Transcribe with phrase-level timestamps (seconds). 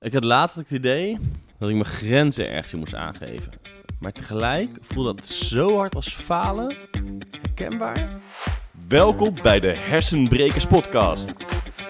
[0.00, 1.18] Ik had laatst het idee
[1.58, 3.52] dat ik mijn grenzen ergens moest aangeven.
[4.00, 6.74] Maar tegelijk voelde dat zo hard als falen.
[7.42, 8.20] Herkenbaar?
[8.88, 11.32] Welkom bij de Hersenbrekers Podcast.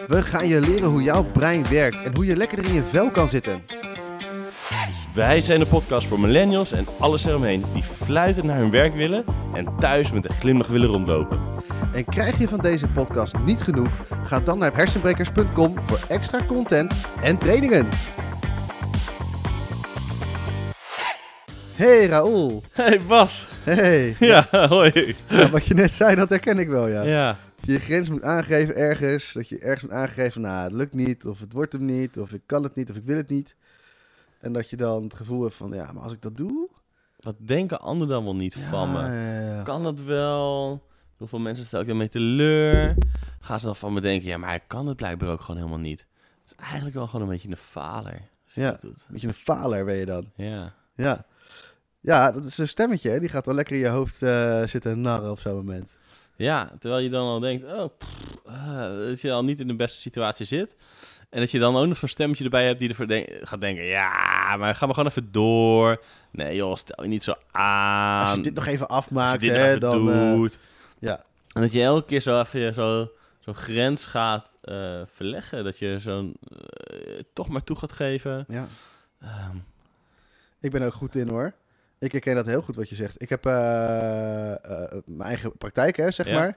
[0.06, 3.10] We gaan je leren hoe jouw brein werkt en hoe je lekkerder in je vel
[3.10, 3.62] kan zitten.
[5.18, 9.24] Wij zijn de podcast voor millennials en alles eromheen die fluitend naar hun werk willen
[9.54, 11.40] en thuis met een glimlach willen rondlopen.
[11.92, 13.90] En krijg je van deze podcast niet genoeg?
[14.24, 16.92] Ga dan naar hersenbrekers.com voor extra content
[17.22, 17.88] en trainingen.
[21.74, 22.62] Hey Raoul.
[22.72, 23.48] Hey Bas.
[23.64, 24.16] Hey.
[24.18, 25.16] Ja, hoi.
[25.28, 27.02] Ja, wat je net zei, dat herken ik wel, ja.
[27.02, 27.38] Ja.
[27.56, 29.32] Dat je je grens moet aangeven ergens.
[29.32, 32.32] Dat je ergens moet aangeven, nou, het lukt niet, of het wordt hem niet, of
[32.32, 33.56] ik kan het niet, of ik wil het niet.
[34.38, 36.68] En dat je dan het gevoel hebt van, ja, maar als ik dat doe...
[37.18, 38.98] Wat denken anderen dan wel niet van me?
[38.98, 39.62] Ja, ja.
[39.62, 40.82] Kan dat wel?
[41.16, 42.94] Hoeveel mensen stel ik daarmee teleur?
[43.40, 45.78] Gaan ze dan van me denken, ja, maar hij kan het blijkbaar ook gewoon helemaal
[45.78, 46.06] niet.
[46.42, 48.20] Het is eigenlijk wel gewoon een beetje een faler.
[48.52, 48.70] Ja.
[48.70, 49.04] dat doet.
[49.08, 50.30] Beetje een faler ben je dan.
[50.34, 50.74] Ja.
[50.94, 51.26] Ja.
[52.00, 53.20] Ja, dat is een stemmetje, hè?
[53.20, 55.98] Die gaat dan lekker in je hoofd eh, zitten narren op zo'n moment.
[56.36, 59.76] ja, terwijl je dan al denkt, oh, pff, eh, dat je al niet in de
[59.76, 60.76] beste situatie zit.
[61.30, 63.84] En dat je dan ook nog zo'n stemmetje erbij hebt die ervoor denk- gaat denken,
[63.84, 66.02] ja, maar ga maar gewoon even door.
[66.32, 68.26] Nee joh, stel je niet zo aan.
[68.26, 70.12] Als je dit nog even afmaakt, dit nog hè, even dan...
[70.12, 70.58] eh, doet.
[70.98, 71.24] ja.
[71.52, 75.64] En dat je elke keer zo even zo, zo'n grens gaat eh, verleggen.
[75.64, 78.44] Dat je zo'n eh, toch maar toe gaat geven.
[78.48, 78.66] ja.
[79.20, 79.56] Ehm,
[80.60, 81.54] Ik ben er ook goed in, hoor.
[81.98, 83.22] Ik herken dat heel goed wat je zegt.
[83.22, 86.34] Ik heb mijn eigen praktijk, hè, zeg Ja.
[86.38, 86.56] maar.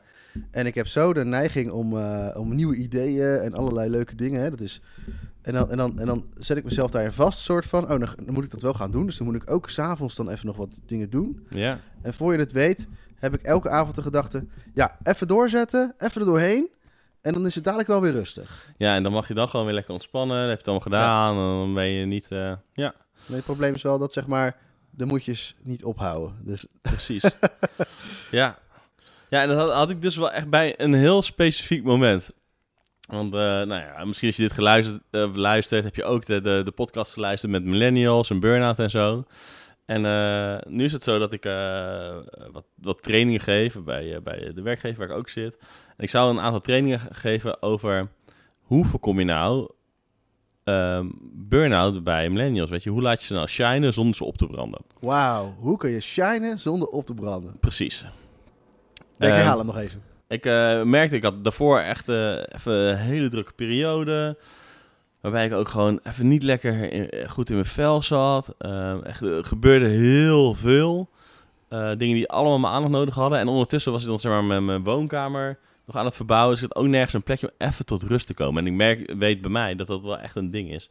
[0.52, 4.42] En ik heb zo de neiging om, eh, om nieuwe ideeën en allerlei leuke dingen.
[4.42, 4.50] Hè.
[4.50, 4.82] Dat is,
[5.42, 7.84] en, dan, en, dan, en dan zet ik mezelf daarin vast, soort van...
[7.84, 9.06] Oh, dan, dan moet ik dat wel gaan doen.
[9.06, 11.48] Dus dan moet ik ook s'avonds dan even nog wat dingen doen.
[11.50, 11.80] ja.
[12.02, 14.46] En voor je het weet, heb ik elke avond de gedachte...
[14.74, 16.70] Ja, even doorzetten, even er doorheen.
[17.22, 18.74] En dan is het dadelijk wel weer rustig.
[18.78, 20.40] ja, en dan mag je dan gewoon weer lekker ontspannen.
[20.40, 21.36] Dan heb je het allemaal gedaan.
[21.36, 22.32] En dan ben je niet...
[22.32, 22.94] eh, ja,
[23.26, 24.58] Nee, het probleem is wel dat, zeg maar,
[24.90, 26.36] de moedjes niet ophouden.
[26.44, 27.24] Dus precies.
[28.32, 28.58] ja.
[29.32, 32.30] Ja, en dat had, had ik dus wel echt bij een heel specifiek moment.
[33.08, 36.42] Want, eh, nou ja, misschien als je dit geluisterd eh, luistert, heb je ook de,
[36.42, 39.24] de, de podcast geluisterd met millennials en burn-out en zo.
[39.86, 41.44] En eh, nu is het zo dat ik
[42.52, 45.58] wat, wat trainingen geef bij, bij de werkgever waar ik ook zit.
[45.88, 48.08] En ik zou een aantal trainingen ge- geven over
[48.62, 49.70] hoe voorkom je nou
[50.64, 52.70] ehm burn-out bij millennials.
[52.70, 54.82] Weet je, hoe laat je ze nou shinen zonder ze op te branden?
[55.00, 57.60] wauw, hoe kun je shinen zonder op te branden?
[57.60, 58.06] Precies.
[59.28, 60.02] Ik herhaal hem nog even.
[60.28, 64.38] Ik eh, merkte, ik had daarvoor echt eh, even een hele drukke periode.
[65.22, 68.56] Waarbij ik ook gewoon even niet lekker in- eh, goed in mijn vel zat.
[68.58, 71.10] Ehm, echt, er gebeurde heel veel.
[71.70, 73.40] dingen die allemaal mijn aandacht nodig hadden.
[73.40, 76.54] En ondertussen was ik dan zeg maar met mijn woonkamer nog aan het verbouwen.
[76.56, 78.62] Dus ik had ook nergens een plekje om even tot rust te komen.
[78.66, 80.90] En ik merk, weet bij mij dat dat wel echt een ding is.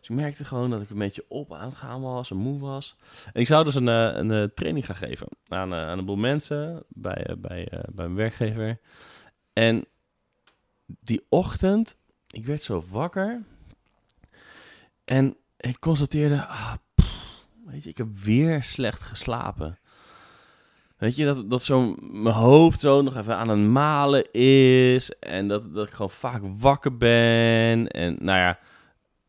[0.00, 2.58] Dus ik merkte gewoon dat ik een beetje op aan het gaan was en moe
[2.60, 2.96] was.
[3.32, 6.04] En ik zou dus een, eh, een eh, training gaan geven aan, eh, aan een
[6.04, 8.80] boel mensen bij, bij, bij mijn werkgever.
[9.52, 9.84] En
[10.86, 11.96] die ochtend,
[12.30, 13.42] ik werd zo wakker.
[15.04, 16.74] En ik constateerde, ah,
[17.66, 19.78] weet je, ik heb weer slecht geslapen.
[20.96, 25.10] Weet je, dat, dat zo mijn hoofd zo nog even aan het malen is.
[25.18, 27.88] En dat, dat ik gewoon vaak wakker ben.
[27.88, 28.58] En nou ja,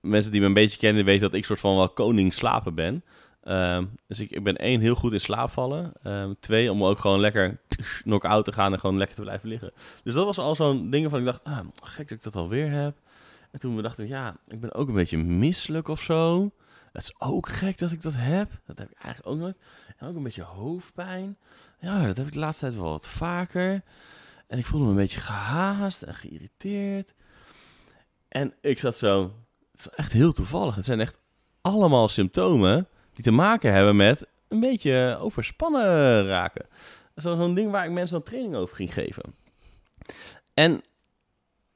[0.01, 3.03] mensen die me een beetje kennen weten dat ik soort van wel koning slapen ben.
[3.43, 5.93] Ehm, dus ik, ik ben één, heel goed in slaapvallen.
[6.03, 7.59] Ehm, twee, om ook gewoon lekker
[8.03, 9.71] knock-out te gaan en gewoon lekker te blijven liggen.
[10.03, 12.71] Dus dat was al zo'n ding waarvan ik dacht, ah, gek dat ik dat alweer
[12.71, 12.97] heb.
[13.51, 16.51] En toen we dachten, ja, ik ben ook een beetje misselijk of zo.
[16.91, 18.51] Het is ook gek dat ik dat heb.
[18.65, 19.57] Dat heb ik eigenlijk ook nooit.
[19.97, 21.37] En ook een beetje hoofdpijn.
[21.79, 23.83] Ja, dat heb ik de laatste tijd wel wat vaker.
[24.47, 27.13] En ik voelde me een beetje gehaast en geïrriteerd.
[28.27, 29.33] En ik zat zo,
[29.71, 30.75] het is echt heel toevallig.
[30.75, 31.19] Het zijn echt
[31.61, 36.65] allemaal symptomen die te maken hebben met een beetje overspannen raken.
[37.15, 39.35] Zo- Zo'n ding waar ik mensen dan training over ging geven.
[40.53, 40.81] En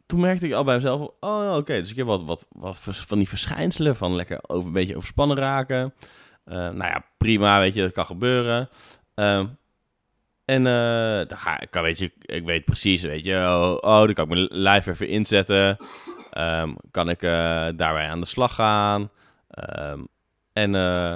[0.05, 3.17] toen merkte ik al bij mezelf, oh oké, dus ik heb wat, wat, wat van
[3.17, 5.93] die verschijnselen van lekker over, een beetje overspannen raken.
[6.43, 8.69] Eh, nou ja, prima, weet je, dat kan gebeuren.
[9.13, 9.45] Ehm,
[10.45, 10.65] en
[11.37, 14.29] ga ik, kan, weet je, ik weet precies, weet je, oh, oh dan kan ik
[14.33, 15.77] mijn lijf even inzetten.
[16.35, 17.29] Ehm, kan ik eh,
[17.75, 19.09] daarbij aan de slag gaan.
[19.49, 19.99] Ehm,
[20.53, 21.15] en eh,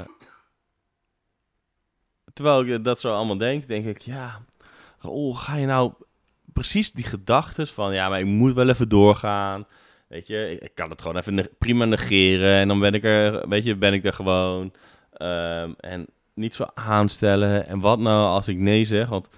[2.33, 4.39] terwijl ik dat zo allemaal denk, denk ik, ja,
[4.99, 5.93] Raoul, ga je nou
[6.53, 9.65] precies die gedachten van, ja, maar ik moet wel even doorgaan.
[10.07, 13.63] Weet je, ik, kan het gewoon even prima negeren en dan ben ik er, weet
[13.63, 14.73] je, ben ik er gewoon.
[15.11, 17.67] Ehm, en niet zo aanstellen.
[17.67, 19.09] En wat nou als ik nee zeg?
[19.09, 19.29] Want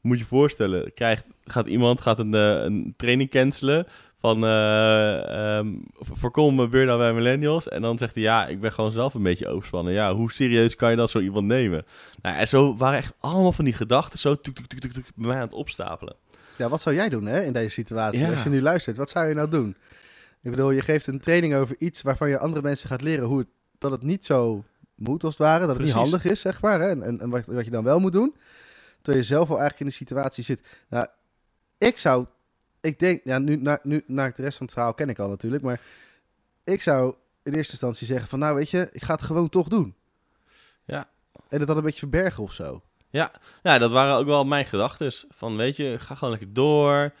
[0.00, 3.86] moet je je voorstellen, krijgt, gaat iemand gaat een, eh, een training cancelen
[4.18, 7.68] van uh, um, voorkom burn-out bij millennials.
[7.68, 9.92] En dan zegt hij, ja, ik ben gewoon zelf een beetje overspannen.
[9.92, 11.84] Ja, hoe serieus kan je dat zo iemand nemen?
[12.22, 15.36] Nou, en zo waren echt allemaal van die gedachten zo tuk, tuk, tuk, bij mij
[15.36, 16.16] aan het opstapelen.
[16.56, 18.26] Ja, wat zou jij doen hè, in deze situatie?
[18.26, 19.76] Als je nu luistert, wat zou je nou doen?
[20.42, 23.38] Ik bedoel, je geeft een training over iets waarvan je andere mensen gaat leren hoe
[23.38, 23.48] het,
[23.78, 24.64] dat het niet zo
[24.94, 25.66] moet als het ware.
[25.66, 26.80] Dat het niet handig is, zeg maar.
[26.80, 26.88] Hè?
[26.88, 28.36] En, en, en wat, wat je dan wel moet doen.
[29.02, 30.62] Terwijl je zelf al eigenlijk in de situatie zit.
[30.88, 31.06] Nou,
[31.78, 32.26] ik zou
[32.80, 35.28] ik denk, ja, nu, na, nu naar de rest van het verhaal ken ik al
[35.28, 35.80] natuurlijk, maar
[36.64, 39.68] ik zou in eerste instantie zeggen van, nou weet je, ik ga het gewoon toch
[39.68, 39.94] doen.
[40.84, 41.08] Ja.
[41.48, 42.82] En het dan een beetje verbergen of zo.
[43.10, 43.32] Ja,
[43.62, 45.12] ja dat waren ook wel mijn gedachten.
[45.28, 47.12] Van, weet je, ga gewoon lekker door.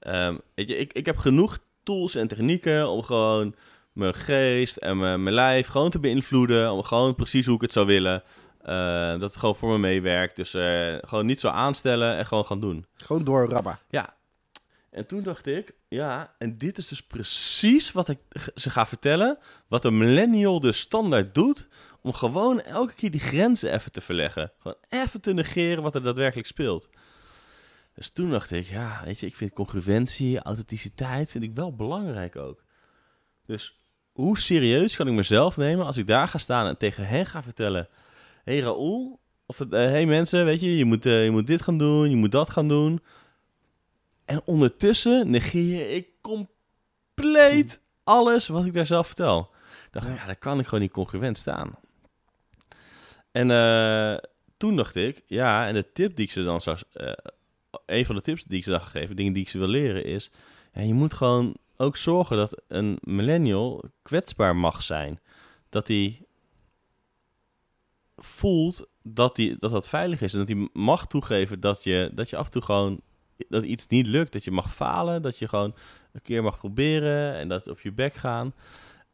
[0.00, 3.54] Um, weet je, ik, ik heb genoeg tools en technieken om gewoon
[3.92, 6.72] mijn geest en mijn, mijn lijf gewoon te beïnvloeden.
[6.72, 8.22] Om gewoon precies hoe ik het zou willen.
[8.62, 10.36] Uh, dat het gewoon voor me meewerkt.
[10.36, 12.86] Dus uh, gewoon niet zo aanstellen en gewoon gaan doen.
[12.96, 13.78] Gewoon door rabba.
[13.90, 14.14] Ja,
[14.90, 18.18] en toen dacht ik, ja, en dit is dus precies wat ik
[18.54, 19.38] ze ga vertellen.
[19.66, 21.68] Wat een millennial dus standaard doet.
[22.02, 24.52] Om gewoon elke keer die grenzen even te verleggen.
[24.58, 26.88] Gewoon even te negeren wat er daadwerkelijk speelt.
[27.94, 32.36] Dus toen dacht ik, ja, weet je, ik vind congruentie, authenticiteit, vind ik wel belangrijk
[32.36, 32.64] ook.
[33.46, 33.80] Dus
[34.12, 37.42] hoe serieus kan ik mezelf nemen als ik daar ga staan en tegen hen ga
[37.42, 37.88] vertellen...
[38.44, 41.46] Hé hey Raoul, of hé uh, hey mensen, weet je, je moet, uh, je moet
[41.46, 43.00] dit gaan doen, je moet dat gaan doen...
[44.28, 49.50] En ondertussen negeer ik compleet alles wat ik daar zelf vertel.
[49.86, 51.78] Ik dacht, ja, ja daar kan ik gewoon niet congruent staan.
[53.32, 54.18] En uh,
[54.56, 56.78] toen dacht ik, ja, en de tip die ik ze dan zou...
[56.94, 57.12] Uh,
[57.86, 60.04] een van de tips die ik ze dan gegeven, dingen die ik ze wil leren,
[60.04, 60.30] is...
[60.72, 65.20] Ja, je moet gewoon ook zorgen dat een millennial kwetsbaar mag zijn.
[65.68, 66.26] Dat hij
[68.16, 70.32] voelt dat, die, dat dat veilig is.
[70.32, 73.00] En dat hij mag toegeven dat je, dat je af en toe gewoon
[73.48, 75.74] dat iets niet lukt, dat je mag falen, dat je gewoon
[76.12, 78.52] een keer mag proberen en dat op je bek gaan.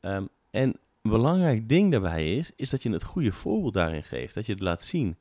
[0.00, 4.34] Um, en een belangrijk ding daarbij is, is dat je het goede voorbeeld daarin geeft,
[4.34, 5.16] dat je het laat zien.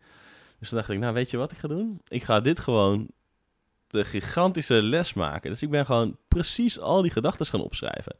[0.59, 2.01] Dus toen dacht ik, nou weet je wat ik ga doen?
[2.07, 3.07] Ik ga dit gewoon
[3.87, 5.49] de gigantische les maken.
[5.49, 8.15] Dus ik ben gewoon precies al die gedachten gaan opschrijven.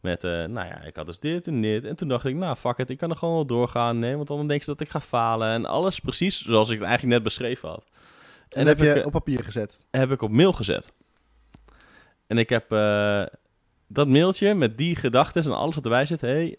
[0.00, 1.84] Met, uh, nou ja, ik had dus dit en dit.
[1.84, 3.98] En toen dacht ik, nou fuck it, ik kan er gewoon wel doorgaan.
[3.98, 5.48] Nee, want dan denk je dat ik ga falen.
[5.48, 7.84] En alles precies zoals ik het eigenlijk net beschreven had.
[8.52, 9.80] En, heb, je op papier gezet?
[9.90, 10.92] Heb ik op mail gezet.
[12.26, 13.24] En ik heb uh,
[13.86, 16.58] dat mailtje met die gedachten en alles wat erbij zit, hey,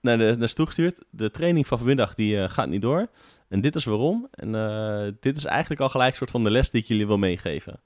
[0.00, 1.02] naar, de, naar toegestuurd.
[1.10, 3.08] De training van vanmiddag die uh, gaat niet door.
[3.48, 4.28] En dit is waarom.
[4.30, 7.06] En uh, dit is eigenlijk al gelijk een soort van de les die ik jullie
[7.06, 7.80] wil meegeven.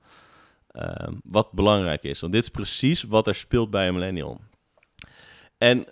[0.70, 2.20] Ehm, wat belangrijk is.
[2.20, 4.40] Want dit is precies wat er speelt bij een millennial.
[5.58, 5.86] En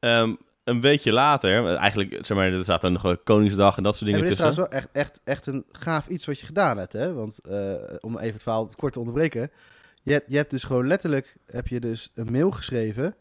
[0.00, 4.20] um, een weekje later, eigenlijk, zeg maar, er dan nog Koningsdag en dat soort dingen
[4.20, 4.44] en tussen.
[4.44, 7.14] Het is trouwens wel echt, echt, echt een gaaf iets wat je gedaan hebt, hè?
[7.14, 9.50] Want uh, om even het verhaal kort te onderbreken.
[10.02, 13.16] Je hebt, je hebt dus gewoon letterlijk, heb je dus een mail geschreven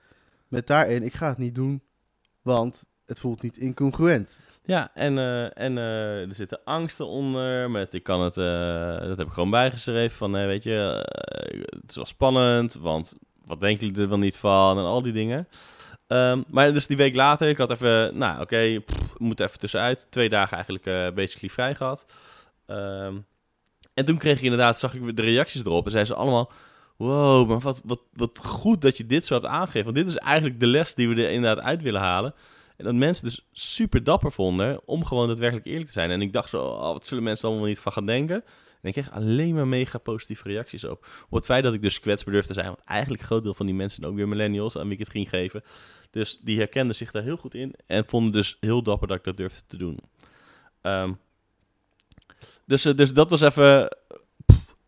[0.47, 1.81] met daarin, ik ga het niet doen,
[2.41, 4.39] want het voelt niet incongruent.
[4.63, 7.71] Ja, en, uh, en uh, er zitten angsten onder.
[7.71, 8.35] Met ik kan het,
[9.09, 10.17] dat heb ik gewoon bijgeschreven.
[10.17, 11.05] Van weet je,
[11.81, 13.15] het is wel spannend, want
[13.45, 14.77] wat denken jullie er wel niet van?
[14.77, 15.47] En al die dingen.
[16.07, 18.79] Um, maar dus die week later, ik had even, nou oké,
[19.17, 20.07] moet even tussenuit.
[20.09, 22.05] Twee dagen eigenlijk uh, basically vrij gehad.
[22.67, 23.25] Um,
[23.93, 26.51] en toen kreeg ik inderdaad, zag ik de reacties erop en zeiden ze allemaal...
[26.97, 29.83] Wow, maar wat, wat, wat goed dat je dit zo hebt aangegeven.
[29.83, 32.33] Want dit is eigenlijk de les die we er inderdaad uit willen halen.
[32.77, 36.11] En dat mensen dus super dapper vonden om gewoon daadwerkelijk eerlijk te zijn.
[36.11, 38.43] En ik dacht zo, oh, wat zullen mensen allemaal niet van gaan denken?
[38.85, 41.07] En ik kreeg alleen maar mega positieve reacties op.
[41.29, 42.71] Op het feit dat ik dus kwetsbaar durfde te zijn.
[42.71, 45.09] Want eigenlijk een groot deel van die mensen, ook weer millennials, aan wie ik het
[45.09, 45.63] ging geven.
[46.11, 47.75] Dus die herkenden zich daar heel goed in.
[47.85, 49.99] En vonden dus heel dapper dat ik dat durfde te doen.
[50.81, 51.19] Um,
[52.65, 53.97] dus, dus dat was even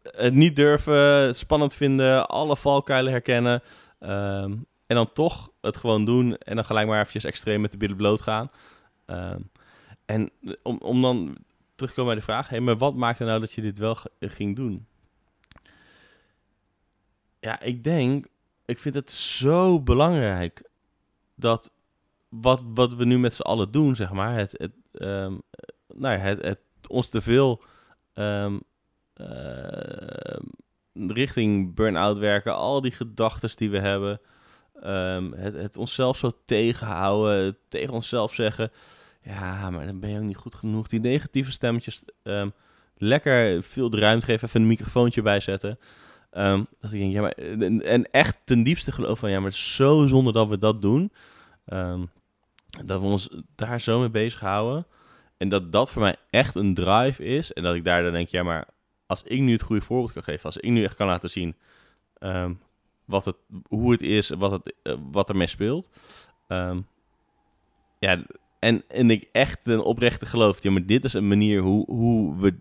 [0.01, 3.63] het niet durven, spannend vinden, alle valkuilen herkennen.
[3.99, 7.77] Um, en dan toch het gewoon doen en dan gelijk maar eventjes extreem met de
[7.77, 8.51] billen bloot gaan.
[9.05, 9.49] Um,
[10.05, 10.31] en
[10.63, 11.37] om, om dan
[11.77, 14.87] terugkomen bij de vraag, hey, maar wat maakte nou dat je dit wel ging doen?
[17.39, 18.27] Ja, ik denk,
[18.65, 20.69] ik vind het zo belangrijk
[21.35, 21.71] dat
[22.29, 25.41] wat, wat we nu met z'n allen doen, zeg maar, het, het, um,
[25.93, 27.63] nou ja, het, het ons te veel
[28.13, 28.61] um,
[29.15, 30.37] uh,
[30.93, 34.21] richting burn-out werken, al die gedachten die we hebben,
[35.35, 38.71] het, het onszelf zo tegenhouden, tegen onszelf zeggen,
[39.27, 40.87] ja, maar dan ben je ook niet goed genoeg.
[40.87, 42.53] Die negatieve stemmetjes, um,
[42.97, 45.79] lekker veel de ruimte geven, even een microfoontje bijzetten.
[46.31, 49.53] Um, dat ik denk, ja, maar, en, en, echt ten diepste geloof van, ja, maar
[49.53, 51.11] zo zonde dat we dat doen.
[51.65, 52.09] Um,
[52.85, 54.85] dat we ons daar zo mee bezighouden.
[55.37, 57.53] En dat dat voor mij echt een drive is.
[57.53, 58.67] En dat ik daar dan denk, ja, maar
[59.05, 61.55] als ik nu het goede voorbeeld kan geven, als ik nu echt kan laten zien,
[63.07, 63.35] wat het,
[63.67, 65.89] hoe het is, wat, het, eh, wat ermee speelt.
[66.47, 66.81] Ehm,
[67.99, 68.23] ja,
[68.59, 72.39] en, en ik echt een oprechte geloof, ja, maar dit is een manier hoe, hoe
[72.39, 72.57] we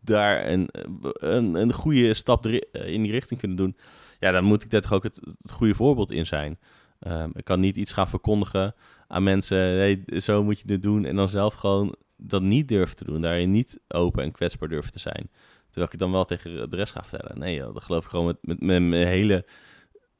[0.00, 0.68] daar een,
[1.12, 3.76] een, een goede stap eh, in die richting kunnen doen.
[4.20, 6.58] Ja, dan moet ik daar toch ook het, het goede voorbeeld in zijn.
[7.00, 8.74] Ehm, ik kan niet iets gaan verkondigen
[9.06, 12.96] aan mensen, hey, zo moet je dit doen, en dan zelf gewoon dat niet durven
[12.96, 13.20] te doen.
[13.20, 15.30] Daarin niet open en kwetsbaar durven te zijn.
[15.70, 17.38] Terwijl ik dan wel tegen de rest ga vertellen.
[17.38, 19.46] Nee, joh, dat geloof ik gewoon met, met, met mijn hele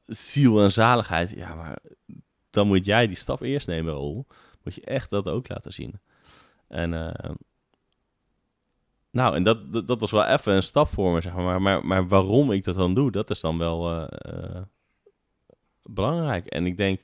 [0.05, 1.29] ziel en zaligheid.
[1.29, 1.77] Ja, maar
[2.49, 4.27] dan moet jij die stap eerst nemen, Raoul.
[4.65, 5.99] Moet je echt dat ook laten zien.
[6.67, 7.31] En eh,
[9.11, 11.61] nou, en dat, dat, was wel even een stap voor me, zeg maar.
[11.61, 14.61] Maar, maar, waarom ik dat dan doe, dat is dan wel eh, eh,
[15.83, 16.45] belangrijk.
[16.45, 17.01] En ik denk,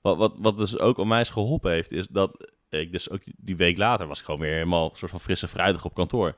[0.00, 3.22] wat, wat, wat dus ook op mij is geholpen heeft, is dat ik dus ook
[3.36, 6.36] die, week later was ik gewoon weer helemaal een soort van frisse fruitig op kantoor.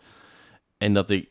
[0.79, 1.29] En dat ik,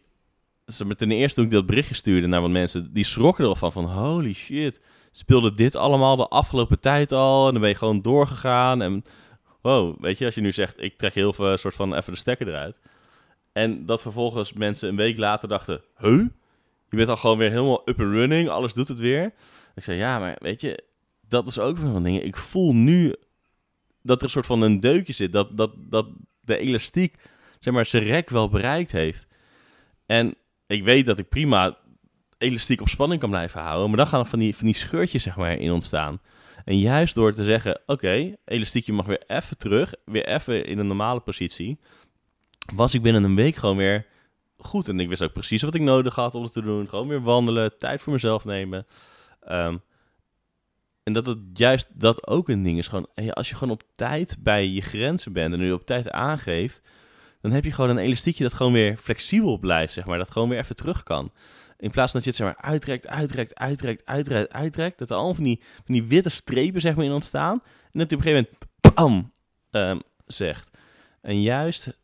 [0.97, 3.71] ten eerste toen ik dat berichtje stuurde naar wat mensen, die schrokken er al van,
[3.71, 4.81] van holy shit,
[5.11, 7.45] speelde dit allemaal de afgelopen tijd al?
[7.45, 9.03] En dan ben je gewoon doorgegaan en
[9.63, 12.19] wow, weet je, als je nu zegt, ik trek heel veel soort van even de
[12.19, 12.77] stekker eruit.
[13.51, 16.25] En dat vervolgens mensen een week later dachten, huh?
[16.89, 19.33] Je bent al gewoon weer helemaal up and running, alles doet het weer.
[19.75, 20.83] Ik zei, ja, maar weet je,
[21.27, 22.21] dat is ook wel een ding.
[22.21, 23.15] Ik voel nu
[24.01, 26.07] dat er een soort van een deukje zit, dat, dat, dat
[26.41, 27.15] de elastiek,
[27.59, 29.27] zeg maar, zijn rek wel bereikt heeft.
[30.05, 30.35] En
[30.67, 31.77] ik weet dat ik prima
[32.37, 35.23] elastiek op spanning kan blijven houden, maar dan gaan er van die, van die scheurtjes,
[35.23, 36.21] zeg maar, in ontstaan.
[36.65, 40.87] En juist door te zeggen, oké, elastiekje mag weer even terug, weer even in een
[40.87, 41.79] normale positie,
[42.75, 44.05] was ik binnen een week gewoon weer
[44.57, 44.87] goed.
[44.87, 46.89] En ik wist ook precies wat ik nodig had om het te doen.
[46.89, 48.85] Gewoon weer wandelen, tijd voor mezelf nemen.
[49.41, 49.77] Ehm,
[51.03, 52.87] en dat het juist dat ook een ding is.
[52.87, 56.81] Gewoon, als je gewoon op tijd bij je grenzen bent en nu op tijd aangeeft,
[57.41, 60.17] dan heb je gewoon een elastiekje dat gewoon weer flexibel blijft, zeg maar.
[60.17, 61.31] Dat gewoon weer even terug kan.
[61.83, 64.97] In plaats van dat je het zeg maar uitrekt, uitrekt, uitrekt, uitrekt, uitrekt.
[64.97, 67.61] Dat er allemaal van die, van witte strepen zeg maar in ontstaan.
[67.91, 69.31] En dat je op een gegeven moment pam
[69.71, 70.69] ehm, zegt.
[71.21, 71.99] En juist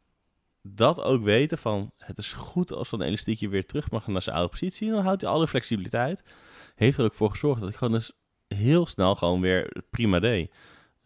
[0.61, 4.35] dat ook weten van het is goed als zo'n elastiekje weer terug mag naar zijn
[4.35, 4.89] oude positie.
[4.89, 6.23] Dan houdt hij alle flexibiliteit.
[6.75, 8.11] Heeft er ook voor gezorgd dat ik gewoon dus
[8.47, 10.53] heel snel gewoon weer prima deed.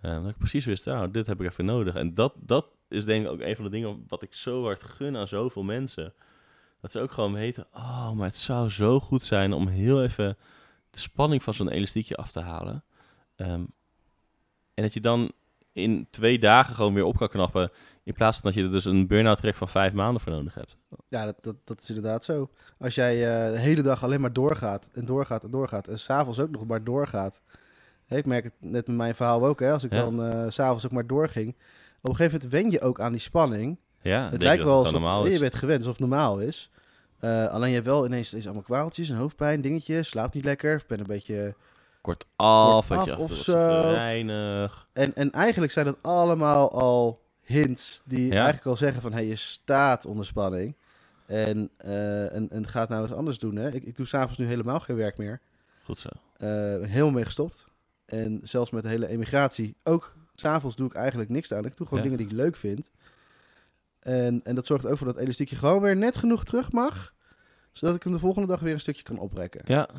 [0.01, 1.95] Uh, dat ik precies wist, nou, dit heb ik even nodig.
[1.95, 4.83] En dat, dat is denk ik ook een van de dingen wat ik zo hard
[4.83, 6.13] gun aan zoveel mensen.
[6.83, 10.37] Dat ze ook gewoon weten, oh, maar het zou zo goed zijn om heel even
[10.89, 12.83] de spanning van zo'n elastiekje af te halen.
[13.35, 13.67] Um,
[14.73, 15.31] en dat je dan
[15.73, 17.71] in twee dagen gewoon weer op kan knappen.
[18.03, 20.53] In plaats van dat je er dus een burn-out trek van vijf maanden voor nodig
[20.53, 20.77] hebt.
[21.07, 22.49] Ja, dat, dat, dat is inderdaad zo.
[22.77, 25.87] Als jij uh, de hele dag alleen maar doorgaat en doorgaat en doorgaat.
[25.87, 27.41] En s'avonds ook nog maar doorgaat.
[28.05, 29.59] Hey, ik merk het net met mijn verhaal ook.
[29.59, 29.99] Hè, als ik ja.
[29.99, 31.55] dan uh, s'avonds ook maar doorging.
[32.01, 33.77] Op een gegeven moment wen je ook aan die spanning.
[34.03, 36.69] Ja, het lijkt wel alsof je bent gewend, alsof het normaal is.
[37.21, 40.75] Uh, alleen je hebt wel ineens deze allemaal kwaaltjes, een hoofdpijn, dingetjes, slaapt niet lekker,
[40.75, 41.55] of ben een beetje
[42.01, 43.91] kort af, kort af je of zo.
[43.93, 44.87] Reinig.
[44.93, 48.33] En, en eigenlijk zijn dat allemaal al hints die ja.
[48.33, 50.75] eigenlijk al zeggen van hey, je staat onder spanning.
[51.25, 53.55] En, uh, en, en gaat nou eens anders doen.
[53.55, 53.71] Hè?
[53.71, 55.41] Ik, ik doe s'avonds nu helemaal geen werk meer.
[55.83, 56.09] Goed zo.
[56.37, 56.49] Uh,
[56.89, 57.65] helemaal mee gestopt.
[58.05, 59.75] En zelfs met de hele emigratie.
[59.83, 61.65] Ook s'avonds doe ik eigenlijk niks aan.
[61.65, 62.09] Ik doe gewoon ja.
[62.09, 62.89] dingen die ik leuk vind.
[64.03, 67.13] En, en dat zorgt ook voor dat elastiekje gewoon weer net genoeg terug mag.
[67.71, 69.61] Zodat ik hem de volgende dag weer een stukje kan oprekken.
[69.65, 69.89] Ja.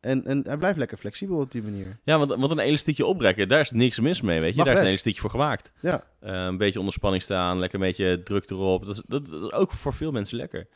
[0.00, 1.98] En, en hij blijft lekker flexibel op die manier.
[2.04, 4.56] Ja, want, want een elastiekje oprekken, daar is niks mis mee, weet je.
[4.56, 5.72] Mag daar is een elastiekje voor gemaakt.
[5.80, 6.04] Ja.
[6.22, 8.86] Uh, een beetje onder spanning staan, lekker een beetje druk erop.
[8.86, 10.66] Dat is, dat, dat is ook voor veel mensen lekker.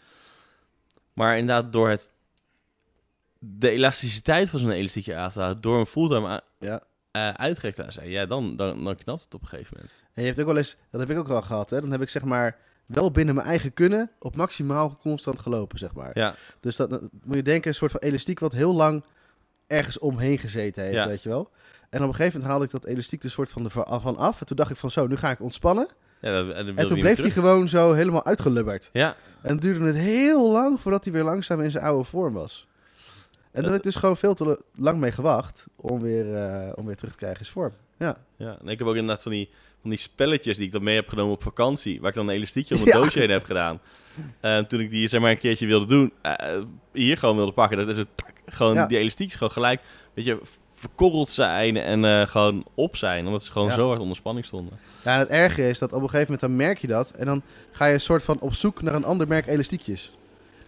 [1.12, 2.11] Maar inderdaad, door het
[3.38, 6.83] de elasticiteit van zo'n elastiekje aan te houden, door een fulltime ja.
[7.12, 9.95] uh, uitgerekt te zijn, ja, dan, dan, dan knapt het op een gegeven moment.
[10.12, 11.81] En je hebt ook wel eens, dat heb ik ook al gehad, hè.
[11.81, 15.95] Dan heb ik zeg maar wel binnen mijn eigen kunnen op maximaal constant gelopen, zeg
[15.95, 16.11] maar.
[16.19, 16.35] Ja.
[16.61, 19.05] Dus dat, dat moet je denken, een soort van elastiek wat heel lang
[19.67, 21.07] ergens omheen gezeten heeft, Ja.
[21.07, 21.50] weet je wel.
[21.91, 24.41] En op een gegeven moment haalde ik dat elastiek er soort van, de, van af.
[24.41, 25.88] En toen dacht ik van zo, nu ga ik ontspannen.
[26.21, 28.91] Ja, dat, en, En toen bleef hij gewoon zo helemaal uitgelubberd.
[28.93, 32.35] Ja, En het duurde het heel lang voordat hij weer langzaam in zijn oude vorm
[32.35, 32.67] was.
[33.50, 36.87] En daar heb ik dus gewoon veel te lang mee gewacht om weer, eh, om
[36.87, 37.75] weer terug te krijgen in zijn vorm.
[37.99, 38.17] Ja.
[38.37, 38.59] ja.
[38.61, 39.50] En ik heb ook inderdaad van die,
[39.85, 42.35] van die spelletjes die ik dan mee heb genomen op vakantie, waar ik dan een
[42.35, 42.93] elastiekje om een Ja.
[43.00, 43.81] doosje heen heb gedaan.
[44.41, 46.35] Eh, toen ik die zeg maar een keertje wilde doen, eh,
[46.93, 48.87] hier gewoon wilde pakken, dat is het tak, gewoon Ja.
[48.87, 49.81] die elastiekjes gewoon gelijk,
[50.14, 50.41] weet je,
[50.75, 53.75] verkorreld zijn en eh, gewoon op zijn, omdat ze gewoon Ja.
[53.75, 54.79] zo hard onder spanning stonden.
[55.05, 57.11] ja, en het erge is dat op een gegeven moment dan merk je dat.
[57.11, 60.12] En dan ga je een soort van op zoek naar een ander merk elastiekjes.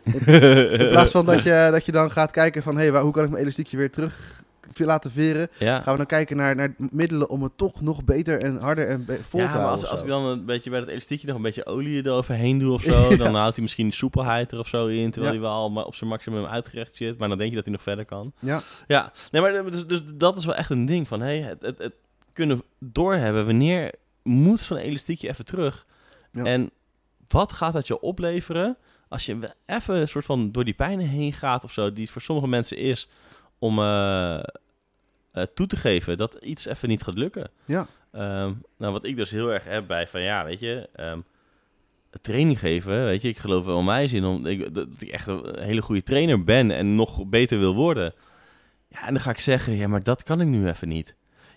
[0.05, 3.13] In plaats van dat je, dat je dan gaat kijken van, hé, hey, waar- hoe
[3.13, 4.43] kan ik mijn elastiekje weer terug
[4.85, 5.49] laten veren.
[5.59, 5.81] Ja.
[5.81, 9.07] Gaan we dan kijken naar, naar middelen om het toch nog beter en harder en
[9.29, 9.71] vol Ja, te houden?
[9.81, 12.73] als, als ik dan een beetje bij dat elastiekje nog een beetje olie eroverheen doe
[12.73, 15.85] of zo, dan houdt hij misschien soepelheid er of zo in, terwijl hij wel maar
[15.85, 17.19] op zijn maximum uitgerecht zit.
[17.19, 18.33] Maar dan denk je dat hij nog verder kan.
[18.39, 21.63] Ja, Ja, nee, maar dus, dus dat is wel echt een ding van, hey, het,
[21.63, 21.95] het, het
[22.33, 23.47] kunnen doorhebben.
[23.47, 23.93] Wanneer
[24.23, 25.87] moet zo'n elastiekje even terug?
[26.33, 26.45] Ja.
[26.45, 26.71] En
[27.29, 28.77] wat gaat dat je opleveren
[29.09, 32.13] als je even een soort van door die pijnen heen gaat of zo, die het
[32.13, 33.09] voor sommige mensen is
[33.59, 34.39] om eh,
[35.37, 37.51] eh, toe te geven dat iets even niet gaat lukken.
[37.65, 41.21] ja, Ehm, nou, wat ik dus heel erg heb bij van ja, weet je, ehm,
[42.21, 45.27] training geven, weet je, ik geloof wel in mij zin om ik, dat ik echt
[45.27, 48.13] een hele goede trainer ben en nog beter wil worden.
[48.89, 51.17] Ja, en dan ga ik zeggen, ja, maar dat kan ik nu even niet.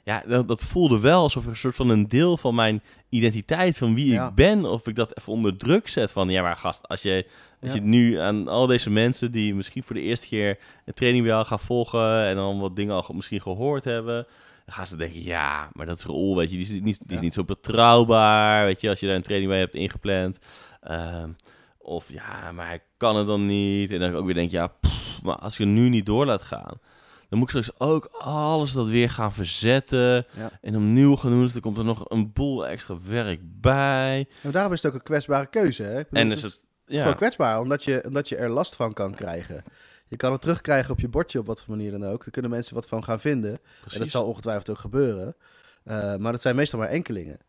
[0.10, 3.78] Ja, dat, dat voelde wel alsof er een soort van een deel van mijn identiteit,
[3.78, 4.28] van wie Ja.
[4.28, 6.12] ik ben, of ik dat even onder druk zet.
[6.12, 7.26] Van ja, maar gast, als je,
[7.62, 7.76] als Ja.
[7.78, 11.34] je nu aan al deze mensen die misschien voor de eerste keer een training bij
[11.34, 14.28] jou gaan volgen en dan wat dingen al misschien gehoord hebben,
[14.66, 17.08] dan gaan ze denken, ja, maar dat is Raoul, weet je, die is niet, die
[17.08, 17.20] is Ja.
[17.22, 20.40] niet zo betrouwbaar, weet je, als je daar een training bij hebt ingepland.
[20.82, 21.30] Ehm,
[21.78, 23.92] of ja, maar hij kan het dan niet.
[23.92, 26.42] En dan ook weer denk, ja, pff, maar als je het nu niet door laat
[26.42, 26.80] gaan,
[27.30, 30.52] dan moet ik straks ook alles dat weer gaan verzetten ja.
[30.62, 31.42] en opnieuw gaan doen.
[31.42, 34.28] Dus er komt er nog een boel extra werk bij.
[34.42, 35.84] En daarom is het ook een kwetsbare keuze.
[35.84, 35.96] Hè?
[35.96, 39.16] Bedoel, En is het, Gewoon ja, kwetsbaar, omdat je, omdat je er last van kan
[39.16, 39.64] krijgen.
[40.08, 42.24] Je kan het terugkrijgen op je bordje op wat voor manier dan ook.
[42.24, 43.52] Daar kunnen mensen wat van gaan vinden.
[43.52, 44.12] En dat precies.
[44.12, 45.36] zal ongetwijfeld ook gebeuren.
[45.84, 47.40] Eh, maar dat zijn meestal maar enkelingen.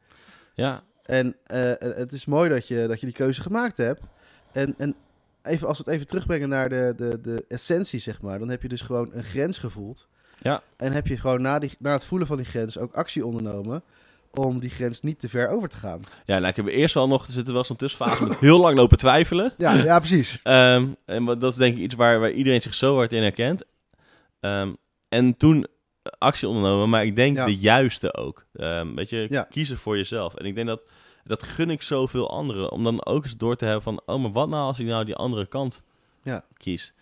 [0.55, 4.03] Ja, En eh, het is mooi dat je, dat je die keuze gemaakt hebt.
[4.53, 4.95] En, en
[5.51, 8.39] even, als we het even terugbrengen naar de, de, de essentie, zeg maar.
[8.39, 10.09] Dan heb je dus gewoon een grens gevoeld.
[10.43, 10.63] Ja.
[10.77, 13.83] En heb je gewoon na, die, na het voelen van die grens ook actie ondernomen...
[14.35, 16.01] om die grens niet te ver over te gaan.
[16.25, 18.61] ja nou, ik heb eerst wel nog, er zit er wel zo'n tussenfase met heel
[18.61, 19.53] lang lopen twijfelen.
[19.59, 20.41] Ja, ja precies.
[20.43, 23.63] Ehm, en dat is denk ik iets waar, waar iedereen zich zo hard in herkent.
[24.41, 24.73] Ehm,
[25.09, 25.67] en toen
[26.19, 27.45] actie ondernomen, maar ik denk Ja.
[27.45, 28.47] de juiste ook.
[28.53, 29.43] Ehm, weet je, Ja.
[29.43, 30.35] kiezen voor jezelf.
[30.35, 30.81] En ik denk dat,
[31.25, 32.73] dat gun ik zoveel anderen.
[32.73, 35.05] Om dan ook eens door te hebben van, oh, maar wat nou als ik nou
[35.05, 35.83] die andere kant
[36.23, 36.45] Ja.
[36.57, 36.93] kies?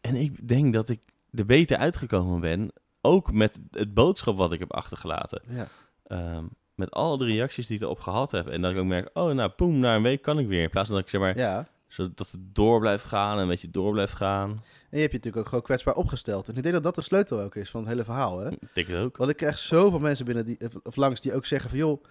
[0.00, 4.58] En ik denk dat ik er beter uitgekomen ben, ook met het boodschap wat ik
[4.58, 5.42] heb achtergelaten.
[5.48, 5.68] Ja.
[6.06, 8.48] Ehm, met al de reacties die ik erop gehad heb.
[8.48, 10.62] En dat ik ook merk, oh, nou, poem, na een week kan ik weer.
[10.62, 11.68] In plaats van dat ik zeg maar, ja.
[11.86, 14.50] zodat het door blijft gaan en een beetje door blijft gaan.
[14.50, 16.48] En je hebt je natuurlijk ook gewoon kwetsbaar opgesteld.
[16.48, 18.38] En ik denk dat dat de sleutel ook is van het hele verhaal.
[18.38, 18.50] Hè?
[18.50, 19.16] Ik denk het ook.
[19.16, 21.78] Want ik krijg zoveel mensen binnen die, of langs die ook zeggen van...
[21.78, 22.04] joh,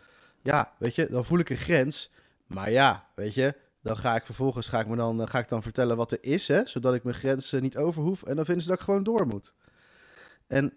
[0.44, 2.12] ja, weet je, dan voel ik een grens.
[2.48, 5.64] Maar ja, weet je, dan ga ik vervolgens ga ik me dan, ga ik dan
[5.64, 6.48] vertellen wat er is...
[6.48, 8.24] Hè, zodat ik mijn grenzen niet overhoef.
[8.24, 9.54] En dan vinden ze dat ik gewoon door moet.
[10.48, 10.74] En,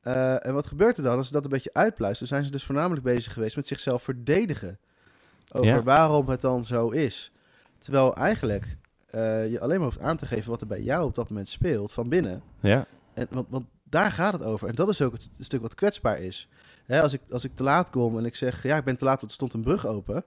[0.00, 1.16] eh, en wat gebeurt er dan?
[1.16, 2.28] Als ze dat een beetje uitpluisteren...
[2.28, 4.78] zijn ze dus voornamelijk bezig geweest met zichzelf verdedigen.
[5.52, 5.82] Over Ja.
[5.82, 7.32] waarom het dan zo is.
[7.78, 8.76] Terwijl eigenlijk
[9.10, 10.50] eh, je alleen maar hoeft aan te geven...
[10.50, 12.42] wat er bij jou op dat moment speelt van binnen...
[12.60, 14.68] Ja, En, want, want daar gaat het over.
[14.68, 16.48] En dat is ook het, st- stuk wat kwetsbaar is.
[16.86, 19.04] Hè, als, ik, als ik te laat kom en ik zeg, ja, ik ben te
[19.04, 20.24] laat, want er stond een brug open.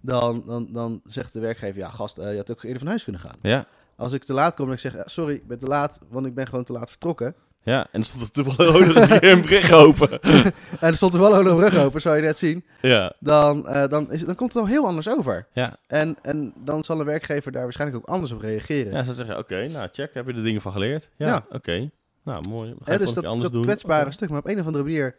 [0.00, 3.02] Dan, dan, dan zegt de werkgever, ja, gast, eh, je had ook eerder van huis
[3.04, 3.36] kunnen gaan.
[3.42, 5.98] ja, Als ik te laat kom en ik zeg, ja, sorry, ik ben te laat,
[6.08, 7.34] want ik ben gewoon te laat vertrokken.
[7.62, 7.86] ja.
[7.92, 10.20] En er stond er toevallig een bericht open.
[10.80, 12.64] En er stond er nog een brug open, zou je net zien.
[12.82, 15.46] Ja, Dan, eh, dan, is, dan komt het al heel anders over.
[15.52, 15.76] ja.
[15.86, 18.92] En, en dan zal een werkgever daar waarschijnlijk ook anders op reageren.
[18.92, 21.10] Ja, ze zeggen, oké, nou check, heb je er dingen van geleerd?
[21.16, 21.44] Ja, Ja.
[21.50, 21.90] oké.
[22.24, 22.74] Nou, mooi.
[22.78, 23.62] Ga je dus dus dat, anders dat doen?
[23.62, 24.28] kwetsbare stuk.
[24.28, 25.14] Maar op een of andere manier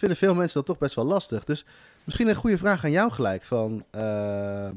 [0.00, 1.44] vinden veel mensen dat toch best wel lastig.
[1.44, 1.64] Dus
[2.04, 3.42] misschien een goede vraag aan jou gelijk.
[3.44, 4.68] Van, eh,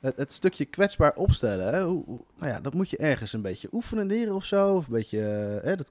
[0.00, 1.72] het, het stukje kwetsbaar opstellen.
[1.74, 1.82] Hè?
[1.84, 4.74] Hoe, hoe- nou ja, dat moet je ergens een beetje oefenen leren of zo.
[4.74, 5.90] Of een beetje, eh, hè, dat,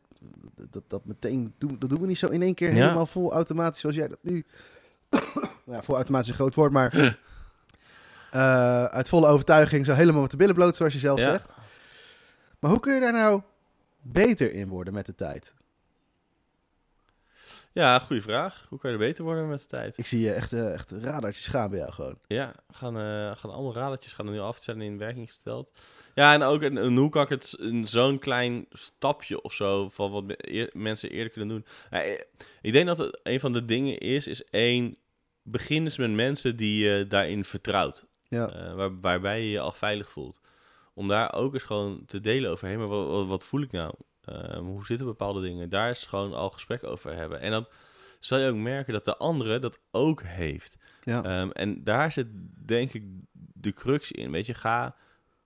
[0.70, 2.76] dat, dat meteen doen, dat doen we niet zo in één keer Ja.
[2.76, 4.46] helemaal vol automatisch zoals jij dat nu...
[5.66, 6.94] ja, vol automatisch is een groot woord, maar...
[8.32, 11.26] eh, uit volle overtuiging zo helemaal met de billen bloot, zoals je zelf Ja.
[11.32, 11.52] zegt.
[12.60, 13.42] Maar hoe kun je daar nou
[14.02, 15.54] beter in worden met de tijd?
[17.74, 18.66] Ja, goede vraag.
[18.70, 19.98] Hoe kan je er beter worden met de tijd?
[19.98, 22.18] Ik zie je echt, eh, echt radartjes gaan bij jou gewoon.
[22.28, 25.72] Ja, gaan, eh, gaan allemaal radertjes gaan er nu af zijn in werking gesteld.
[26.16, 29.90] Ja, en ook en, en hoe kan ik het in zo'n klein stapje of zo
[29.90, 31.66] van wat eer- mensen eerder kunnen doen.
[31.90, 32.22] Ja, eh,
[32.62, 34.98] ik denk dat het een van de dingen is, is één,
[35.44, 38.06] begin eens met mensen die je daarin vertrouwt.
[38.28, 40.40] Ja, eh, waar, waarbij je je al veilig voelt.
[40.94, 43.72] Om daar ook eens gewoon te delen over, hé, maar wat, wat, wat voel ik
[43.72, 43.94] nou?
[44.26, 45.70] Ehm, hoe zitten bepaalde dingen?
[45.70, 47.40] Daar is gewoon al gesprek over hebben.
[47.40, 47.68] En dan
[48.20, 50.78] zal je ook merken dat de andere dat ook heeft.
[51.04, 51.24] ja.
[51.24, 52.28] Ehm, en daar zit
[52.66, 53.04] denk ik
[53.54, 54.32] de crux in.
[54.32, 54.96] Weet je, ga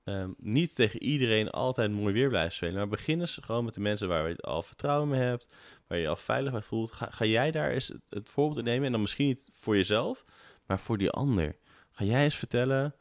[0.04, 2.76] ehm, niet tegen iedereen altijd mooi weer blijven spelen.
[2.76, 5.54] Maar begin eens gewoon met de mensen waar je al vertrouwen mee hebt.
[5.88, 6.92] Waar je je al veilig bij voelt.
[6.92, 8.86] Ga, ga jij daar eens het, het voorbeeld in nemen.
[8.86, 10.26] En dan misschien niet voor jezelf,
[10.66, 11.56] maar voor die ander.
[11.92, 12.96] Ga jij eens vertellen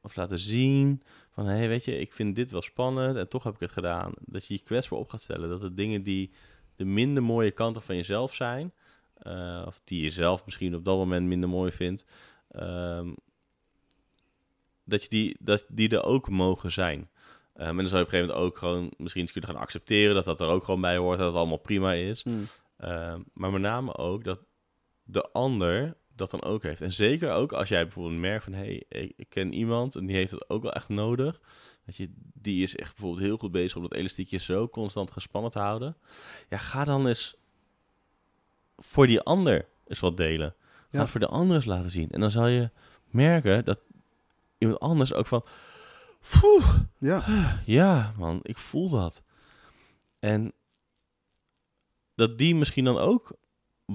[0.00, 1.02] of laten zien
[1.38, 1.46] van...
[1.46, 4.12] Hé, hey, weet je, ik vind dit wel spannend en toch heb ik het gedaan.
[4.20, 5.48] Dat je je kwetsbaar op gaat stellen.
[5.48, 6.30] Dat de dingen die
[6.76, 8.72] de minder mooie kanten van jezelf zijn,
[9.14, 12.04] eh, of die je zelf misschien op dat moment minder mooi vindt,
[12.50, 13.12] ehm,
[14.84, 17.08] dat, je die, dat die er ook mogen zijn.
[17.54, 19.60] Ehm, en dan zou je op een gegeven moment ook gewoon misschien eens kunnen gaan
[19.60, 22.22] accepteren dat dat er ook gewoon bij hoort, dat het allemaal prima is.
[22.22, 22.44] Hmm.
[22.76, 24.40] Ehm, maar met name ook dat
[25.02, 26.80] de ander dat dan ook heeft.
[26.80, 28.52] En zeker ook als jij bijvoorbeeld merkt van...
[28.52, 31.40] hé, hey, ik, ken iemand en die heeft het ook wel echt nodig.
[31.86, 35.50] Dat je, die is echt bijvoorbeeld heel goed bezig om dat elastiekje zo constant gespannen
[35.50, 35.96] te houden.
[36.48, 37.36] Ja, ga dan eens
[38.76, 40.54] voor die ander eens wat delen.
[40.90, 41.06] Ga Ja.
[41.06, 42.10] voor de ander eens laten zien.
[42.10, 42.70] En dan zal je
[43.10, 43.80] merken dat
[44.58, 45.44] iemand anders ook van...
[46.40, 47.24] Poeh, Ja,
[47.64, 49.22] ja, man, ik voel dat.
[50.18, 50.52] En
[52.14, 53.36] dat die misschien dan ook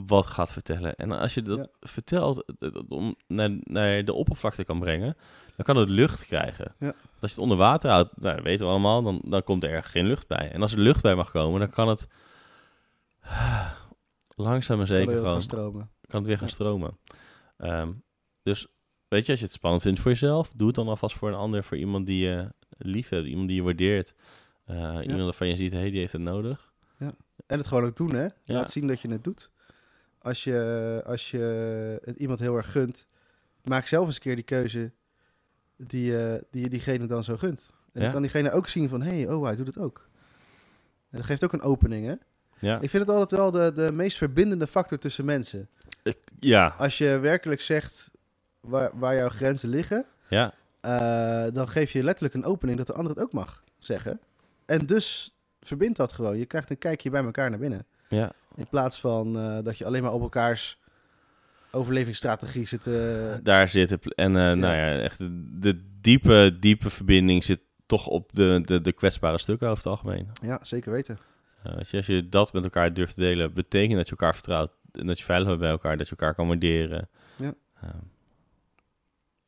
[0.08, 0.96] wat gaat vertellen.
[0.96, 1.68] En als je dat Ja.
[1.80, 5.18] vertelt, dat om naar, naar de oppervlakte kan brengen,
[5.56, 6.76] dan kan het lucht krijgen.
[6.80, 6.86] Ja.
[6.86, 9.64] Want Als je het onder water houdt, nou, dat weten we allemaal, dan, dan komt
[9.64, 10.52] er geen lucht bij.
[10.52, 12.08] En als er lucht bij mag komen, dan kan het
[14.36, 15.90] langzaam en kan zeker er wel gewoon gaan stromen.
[16.08, 16.54] kan het weer gaan Ja.
[16.54, 16.98] stromen.
[17.58, 17.92] Ehm,
[18.44, 18.68] dus
[19.08, 21.36] weet je, als je het spannend vindt voor jezelf, doe het dan alvast voor een
[21.36, 24.14] ander, voor iemand die je lief hebt, iemand die je waardeert.
[24.66, 26.72] Eh, Iemand waarvan je ziet, hé, hey, die heeft het nodig.
[27.48, 28.24] En het gewoon ook doen, hè?
[28.24, 28.32] Ja.
[28.46, 29.52] Laat zien dat je het doet.
[30.24, 31.40] Als je, als je
[32.04, 33.06] het iemand heel erg gunt,
[33.64, 34.92] maak zelf eens een keer die keuze
[35.78, 37.70] die, eh, die je diegene dan zo gunt.
[37.72, 38.02] En Ja.
[38.02, 40.08] dan kan diegene ook zien van, hé, hey, oh, hij doet het ook.
[41.10, 42.14] En dat geeft ook een opening, hè?
[42.60, 45.68] Ja, Ik vind het altijd wel de, de meest verbindende factor tussen mensen.
[46.04, 48.10] Ik- ja, Als je werkelijk zegt
[48.60, 52.94] waar, waar jouw grenzen liggen, ja, eh, dan geef je letterlijk een opening dat de
[52.94, 54.20] ander het ook mag zeggen.
[54.66, 56.38] En dus verbindt dat gewoon.
[56.38, 57.86] Je krijgt een kijkje bij elkaar naar binnen.
[58.08, 58.32] ja.
[58.56, 60.80] In plaats van eh, dat je alleen maar op elkaars
[61.72, 62.88] overlevingsstrategie zit.
[62.88, 64.16] eh, Daar zit het.
[64.16, 68.82] En eh, nou ja, echt de, de diepe, diepe verbinding zit toch op de, de,
[68.82, 70.28] de kwetsbare stukken over het algemeen.
[70.42, 71.18] ja, zeker weten.
[71.78, 74.72] Als, je, als je dat met elkaar durft te delen, betekent dat je elkaar vertrouwt.
[74.92, 77.10] En dat je veilig bent bij elkaar, dat je elkaar kan waarderen.
[77.38, 77.54] Ja.
[77.82, 77.98] Ehm,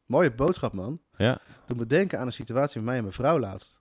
[0.06, 1.00] Mooie boodschap, man.
[1.18, 3.80] ja, Doe me denken aan een situatie met mij en mijn vrouw laatst.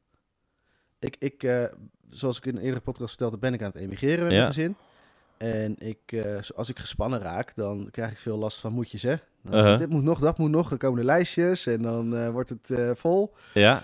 [0.98, 1.68] Ik, ik
[2.10, 4.38] zoals ik in een eerdere podcast vertelde, ben ik aan het emigreren met Ja.
[4.40, 4.76] mijn gezin.
[5.44, 9.14] En ik, eh, als ik gespannen raak, dan krijg ik veel last van moedjes, hè.
[9.42, 9.78] Dan, Uh-huh.
[9.78, 12.70] Dit moet nog, dat moet nog, dan komen de lijstjes en dan eh, wordt het
[12.70, 13.34] eh, vol.
[13.54, 13.82] ja,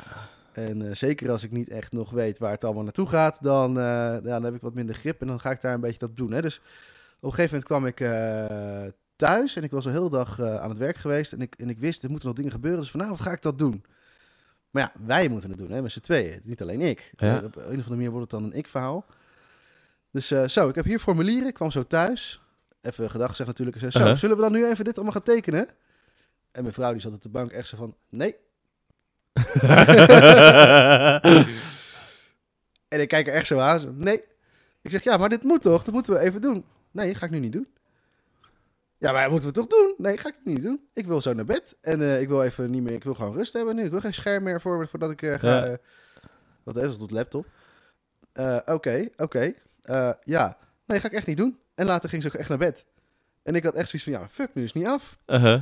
[0.52, 4.20] En zeker als ik niet echt nog weet waar het allemaal naartoe gaat, dan, ja,
[4.20, 6.32] dan heb ik wat minder grip en dan ga ik daar een beetje dat doen.
[6.32, 6.40] Hè.
[6.42, 6.62] Dus op
[7.22, 7.96] een gegeven moment kwam ik
[9.16, 11.32] thuis en ik was al heel de dag aan het werk geweest.
[11.32, 13.58] En ik, en ik wist, er moeten nog dingen gebeuren, dus vanavond ga ik dat
[13.58, 13.84] doen.
[14.70, 16.40] Maar ja, wij moeten het doen, hè, met z'n tweeën.
[16.44, 17.12] Niet alleen ik.
[17.16, 17.36] Ja.
[17.36, 19.06] Op een of andere manier wordt het dan een ik-verhaal.
[20.10, 22.42] Dus eh, zo, ik heb hier formulieren, ik kwam zo thuis.
[22.80, 23.78] Even gedag zeg natuurlijk.
[23.78, 24.16] Zei, Zo, Uh-huh.
[24.16, 25.68] zullen we dan nu even dit allemaal gaan tekenen?
[26.52, 28.36] En mijn vrouw die zat op de bank echt zo van, nee.
[32.88, 33.80] En ik kijk er echt zo aan.
[33.80, 34.22] Zo, nee.
[34.82, 35.84] Ik zeg, ja, maar dit moet toch?
[35.84, 36.64] Dat moeten we even doen.
[36.90, 37.68] Nee, ga ik nu niet doen.
[38.98, 39.94] Ja, maar dat moeten we toch doen?
[39.96, 40.80] Nee, ga ik niet doen.
[40.94, 41.76] Ik wil zo naar bed.
[41.80, 42.92] En eh, ik wil even niet meer...
[42.92, 43.84] Ik wil gewoon rust hebben nu.
[43.84, 45.56] Ik wil geen scherm meer voor, voordat ik eh, ga...
[45.56, 45.64] Ja.
[45.66, 45.74] eh,
[46.62, 47.46] wat is de laptop?
[48.32, 49.54] Eh, Oké, oké.
[49.82, 50.56] Eh, ja.
[50.86, 51.58] Nee, ga ik echt niet doen.
[51.74, 52.84] En later ging ze ook echt naar bed.
[53.42, 55.18] En ik had echt zoiets van, ja, fuck, nu is het niet af.
[55.26, 55.60] Uh-huh.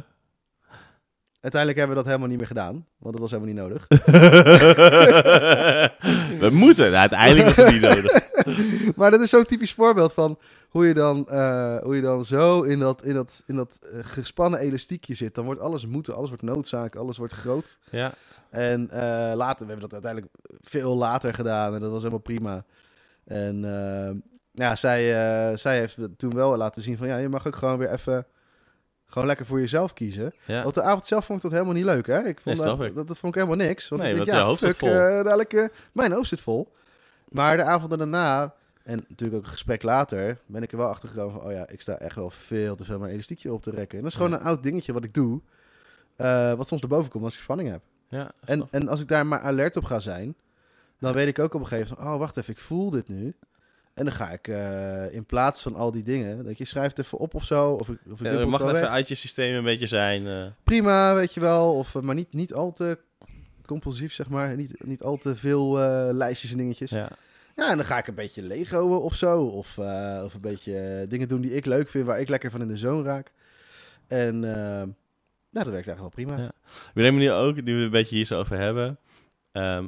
[1.41, 2.87] Uiteindelijk hebben we dat helemaal niet meer gedaan.
[2.99, 3.87] Want dat was helemaal niet nodig.
[6.45, 6.85] We moeten.
[6.85, 8.29] Nou, uiteindelijk is het niet nodig.
[8.97, 12.63] maar dat is zo'n typisch voorbeeld van hoe je dan, eh, hoe je dan zo
[12.63, 15.35] in dat, in dat, in dat eh, gespannen elastiekje zit.
[15.35, 17.79] Dan wordt alles moeten, alles wordt noodzaak, alles wordt groot.
[17.91, 18.15] Ja,
[18.51, 22.65] En eh, later, we hebben dat uiteindelijk veel later gedaan en dat was helemaal prima.
[23.29, 24.15] En eh,
[24.53, 25.01] ja, zij,
[25.51, 28.27] eh, zij heeft toen wel laten zien van ja, je mag ook gewoon weer even
[29.07, 30.33] gewoon lekker voor jezelf kiezen.
[30.47, 30.63] ja.
[30.63, 32.19] Want de avond zelf vond ik dat helemaal niet leuk, hè?
[32.25, 32.95] Ik vond Nee, dat, ik.
[32.95, 33.89] dat, dat vond ik helemaal niks.
[33.89, 34.89] Want Nee, ik ja, je hoofd fuck, vol.
[34.89, 36.73] eh, eh, mijn hoofd zit vol.
[37.29, 41.09] Maar de avonden daarna, en natuurlijk ook een gesprek later, ben ik er wel achter
[41.09, 43.71] gekomen van, oh ja, ik sta echt wel veel te veel mijn elastiekje op te
[43.71, 43.97] rekken.
[43.99, 44.39] En dat is gewoon Ja.
[44.39, 45.41] een oud dingetje wat ik doe,
[46.57, 47.83] wat soms erboven komt als ik spanning heb.
[48.09, 50.35] ja En, en als ik daar maar alert op ga zijn,
[50.99, 53.35] dan weet ik ook op een gegeven moment, oh wacht even, ik voel dit nu.
[53.95, 57.19] En dan ga ik eh, in plaats van al die dingen, dat je schrijft even
[57.19, 58.89] op of zo, of ik, of Ja, mag even weg.
[58.89, 60.27] uit je systeem een beetje zijn.
[60.27, 60.47] eh.
[60.65, 62.99] Prima, weet je wel, of, eh, maar niet, niet al te
[63.67, 64.57] compulsief, zeg maar.
[64.57, 65.73] Niet, niet al te veel
[66.13, 66.91] lijstjes en dingetjes.
[66.91, 67.09] Ja.
[67.57, 67.71] ja.
[67.71, 69.79] en dan ga ik een beetje legoen of zo, of,
[70.25, 72.77] of een beetje dingen doen die ik leuk vind, waar ik lekker van in de
[72.77, 73.33] zone raak.
[74.07, 74.95] En nou,
[75.51, 76.37] dat werkt eigenlijk wel prima.
[76.43, 76.53] Ja.
[76.95, 78.99] We nemen nu ook, nu we een beetje hier zo over hebben.
[79.53, 79.87] ehm,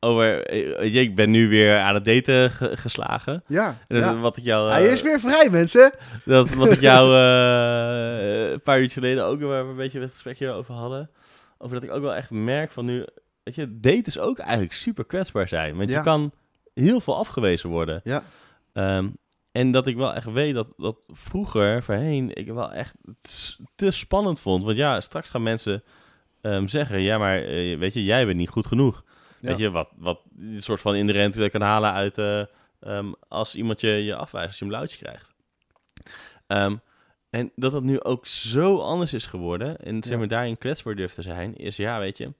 [0.00, 3.42] over, eh, ik ben nu weer aan het daten ge- geslagen.
[3.46, 4.16] Ja, En ja.
[4.18, 5.92] wat ik jou, hij eh, is weer vrij, mensen.
[6.24, 10.10] dat, wat ik jou eh, een paar uur geleden ook waar we een beetje het
[10.10, 11.10] gesprekje over hadden.
[11.58, 13.04] Over dat ik ook wel echt merk van nu,
[13.42, 15.76] weet je, daten is ook eigenlijk super kwetsbaar zijn.
[15.76, 15.96] Want Ja.
[15.96, 16.32] je kan
[16.74, 18.00] heel veel afgewezen worden.
[18.04, 18.22] Ja.
[18.72, 19.08] Ehm,
[19.52, 22.94] en dat ik wel echt weet dat, dat vroeger, voorheen, ik wel echt
[23.74, 24.64] te spannend vond.
[24.64, 25.82] Want ja, straks gaan mensen
[26.40, 29.04] ehm, zeggen, ja, maar eh, weet je, jij bent niet goed genoeg.
[29.46, 32.42] Weet je, wat, wat een soort van inherent kan halen uit eh,
[32.80, 35.30] ehm, als iemand je, je afwijst, als je een blauwtje krijgt.
[36.46, 36.76] Ehm,
[37.30, 41.14] en dat dat nu ook zo anders is geworden en zeg maar daarin kwetsbaar durft
[41.14, 42.32] te zijn, is ja, weet je.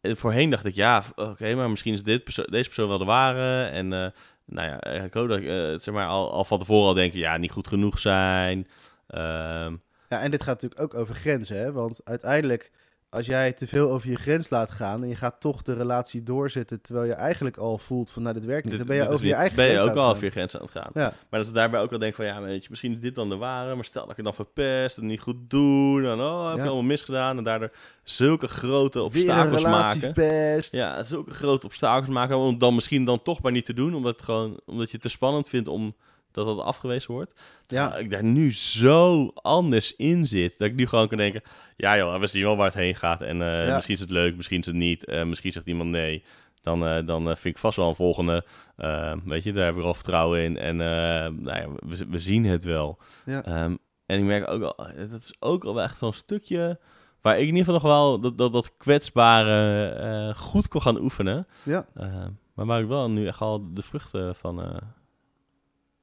[0.00, 3.04] eh, Voorheen dacht ik, ja, oké, maar misschien is dit perso- deze persoon wel de
[3.04, 3.64] ware.
[3.64, 4.06] En eh,
[4.46, 5.44] nou ja, ik hoop dat ik
[5.82, 8.68] zeg maar, al, al van tevoren al denken, ja, niet goed genoeg zijn.
[9.06, 9.76] Ehm,
[10.08, 11.72] Ja, en dit gaat natuurlijk ook over grenzen, hè?
[11.72, 12.70] Want uiteindelijk,
[13.14, 16.22] als jij te veel over je grens laat gaan en je gaat toch de relatie
[16.22, 19.10] doorzetten, terwijl je eigenlijk al voelt van, nou, dit werkt niet, dan ben je dit
[19.10, 20.74] over je eigen ben je grens ook aan al het over je grenzen aan het
[20.74, 20.90] gaan.
[20.94, 23.14] Ja, Maar dat ze daarbij ook al denken van, ja, weet je, misschien is dit
[23.14, 26.20] dan de ware, maar stel dat ik het dan verpest en niet goed doe, dan
[26.20, 26.64] oh, heb ik Ja.
[26.64, 27.70] allemaal misgedaan en daardoor
[28.02, 30.00] zulke grote obstakels maken.
[30.00, 30.72] verpest.
[30.72, 34.12] Ja, zulke grote obstakels maken om dan misschien dan toch maar niet te doen, omdat,
[34.12, 35.94] het gewoon, omdat je het te spannend vindt om
[36.34, 37.40] dat dat afgewezen wordt.
[37.66, 37.96] Ja.
[37.96, 41.42] Ik daar nu zo anders in zit, dat ik nu gewoon kan denken,
[41.76, 43.74] ja joh, we zien wel waar het heen gaat en eh, Ja.
[43.74, 46.24] misschien is het leuk, misschien is het niet, eh, misschien zegt iemand nee.
[46.60, 48.44] Dan, eh, dan vind ik vast wel een volgende.
[48.76, 50.56] Eh, weet je, daar heb ik al vertrouwen in.
[50.58, 52.98] En nou ja, we, we zien het wel.
[53.26, 53.44] Ja.
[53.44, 56.78] Ehm, en ik merk ook al, dat is ook al wel echt zo'n stukje
[57.20, 61.46] waar ik in ieder geval nog wel dat, dat, dat kwetsbare goed kon gaan oefenen.
[61.62, 61.86] ja.
[61.94, 64.80] Eh, maar waar ik wel nu echt al de vruchten van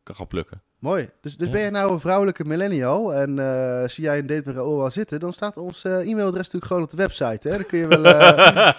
[0.03, 0.61] kan gaan plukken.
[0.79, 1.09] Mooi.
[1.21, 1.53] Dus, dus Ja.
[1.53, 4.91] ben jij nou een vrouwelijke millennial en eh, zie jij een date met Raoul al
[4.91, 7.47] zitten, dan staat ons eh, e-mailadres natuurlijk gewoon op de website.
[7.49, 7.55] Hè?
[7.55, 8.69] Dan kun je wel eh,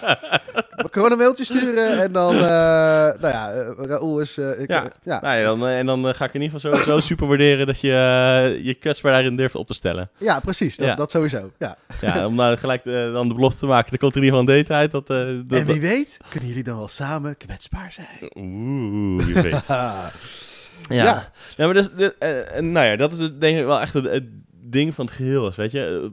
[0.91, 4.37] gewoon een mailtje sturen en dan, eh, nou ja, Raoul is...
[4.37, 4.91] eh, ik, Ja.
[5.03, 5.21] ja.
[5.21, 8.59] Nou ja, dan, en dan ga ik in ieder geval sowieso super waarderen dat je
[8.63, 10.09] je kwetsbaar daarin durft op te stellen.
[10.17, 10.77] ja, precies.
[10.77, 10.95] Dat, Ja.
[10.95, 11.51] dat sowieso.
[11.57, 11.77] Ja.
[12.01, 14.55] Ja, om nou gelijk dan de belofte te maken, er komt er in ieder geval
[14.55, 14.91] een date uit.
[14.91, 18.31] Dat, eh, dat, en wie weet, kunnen jullie dan wel samen kwetsbaar zijn.
[18.35, 19.61] Oeh, wie weet.
[20.89, 21.31] Ja.
[21.57, 21.65] Ja.
[21.65, 24.93] Maar dus, de, eh, nou ja, dat is denk ik wel echt het, het ding
[24.95, 25.47] van het geheel.
[25.47, 26.09] Is, weet je, Eh,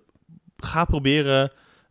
[0.56, 1.50] ga proberen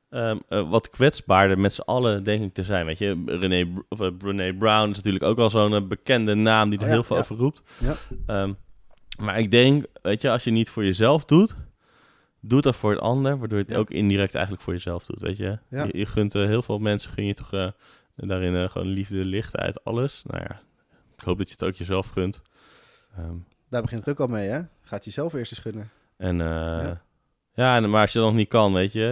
[0.10, 2.86] ehm, eh, wat kwetsbaarder met z'n allen, denk ik, te zijn.
[2.86, 6.84] Weet je, René, of, Brené Brown is natuurlijk ook wel zo'n bekende naam die er
[6.84, 7.22] Oh ja, heel veel ja.
[7.22, 7.62] over roept.
[7.78, 7.96] Ja.
[8.26, 8.54] Ehm,
[9.20, 11.56] maar ik denk, weet je, als je niet voor jezelf doet,
[12.42, 15.20] doe dat voor het ander, waardoor je het ook indirect eigenlijk voor jezelf doet.
[15.20, 15.84] Weet je, Ja.
[15.84, 17.74] je, je gunt heel veel mensen, gun je toch
[18.16, 20.24] daarin gewoon liefde, lichtheid, alles.
[20.26, 20.62] Nou ja,
[21.20, 22.42] ik hoop dat je het ook jezelf gunt.
[23.18, 23.34] Ehm,
[23.70, 24.62] Daar begint het ook al mee, hè?
[24.82, 25.90] Gaat jezelf eerst eens gunnen.
[26.18, 26.92] en eh,
[27.54, 27.80] Ja.
[27.80, 29.06] maar als je dat nog niet kan, weet je,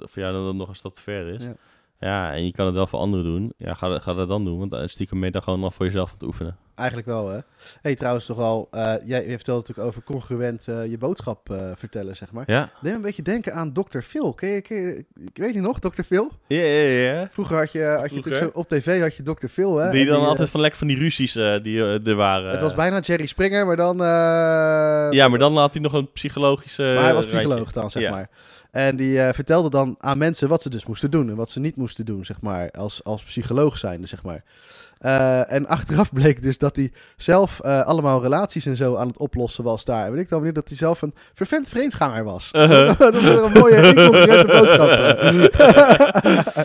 [0.00, 1.42] eh, voor jou dan dat nog een stap te ver is.
[2.00, 2.32] Ja.
[2.32, 3.52] En je kan het wel voor anderen doen.
[3.56, 5.74] Ja, ga, dat- ga dat dan doen, want eh, stiekem ben je dan gewoon nog
[5.74, 6.56] voor jezelf aan het oefenen.
[6.74, 7.38] Eigenlijk wel, hè?
[7.80, 12.32] hey, trouwens toch wel, eh, jij vertelde natuurlijk over congruent eh, je boodschap vertellen, zeg
[12.32, 12.44] maar.
[12.46, 13.98] Ja, Neem een beetje denken aan Dr.
[14.00, 14.34] Phil.
[14.34, 16.02] Ken je, ken je- ik weet niet nog, Dr.
[16.02, 16.30] Phil?
[16.46, 17.12] ja, ja.
[17.12, 17.28] ja.
[17.30, 18.30] Vroeger had je, had je Vroeger.
[18.30, 19.46] natuurlijk zo, op tv had je Dr.
[19.46, 19.90] Phil, hè?
[19.90, 21.32] Die En dan altijd van lekker van die ruzies
[21.62, 22.50] die er waren.
[22.50, 23.96] Het was bijna Jerry Springer, maar dan...
[25.12, 26.82] Ja, maar dan had hij nog een psychologische.
[26.82, 28.10] Maar hij was psycholoog dan, zeg Ja.
[28.10, 28.28] maar.
[28.76, 31.60] En die eh, vertelde dan aan mensen wat ze dus moesten doen en wat ze
[31.60, 34.42] niet moesten doen, zeg maar, als, als psycholoog zijnde, zeg maar.
[34.98, 39.18] Eh, en achteraf bleek dus dat hij zelf eh, allemaal relaties en zo aan het
[39.18, 40.06] oplossen was daar.
[40.06, 42.50] En weet ik dan weer dat hij zelf een vervent vreemdganger was.
[42.52, 42.98] Uh-huh.
[43.12, 44.90] dat weer een mooie, boodschap.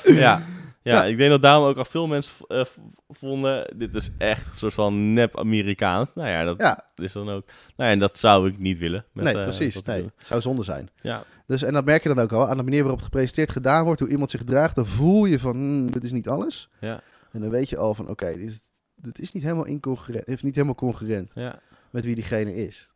[0.05, 0.41] ja.
[0.83, 2.65] Ja, ik denk dat daarom ook al veel mensen eh,
[3.09, 6.13] vonden, dit is echt een soort van nep-Amerikaans.
[6.13, 7.45] Nou ja, dat is dan ook...
[7.45, 9.05] Nou ja, en dat zou ik niet willen.
[9.13, 9.81] Met, nee, eh, precies.
[9.81, 10.89] Nee, zou zonde zijn.
[11.01, 13.51] Ja, Dus, en dat merk je dan ook al aan de manier waarop het gepresenteerd
[13.51, 14.75] gedaan wordt, hoe iemand zich gedraagt.
[14.75, 16.69] Dan voel je van, hmm, dit is niet alles.
[16.79, 18.59] ja, En dan weet je al van, oké, dit, is,
[18.95, 21.59] dit is niet helemaal incongruent, is niet helemaal congruent ja.
[21.89, 22.89] met wie diegene is.